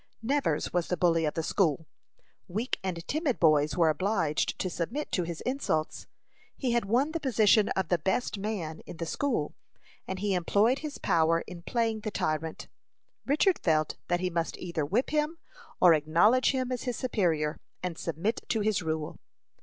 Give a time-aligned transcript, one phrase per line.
[0.23, 1.85] Nevers was the bully of the school.
[2.47, 6.07] Weak and timid boys were obliged to submit to his insults.
[6.57, 9.53] He had won the position of the "best man" in the school,
[10.07, 12.67] and he employed his power in playing the tyrant.
[13.27, 15.37] Richard felt that he must either whip him,
[15.79, 19.19] or acknowledge him as his superior, and submit to his rule.